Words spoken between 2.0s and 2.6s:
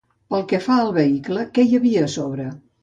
a sobre?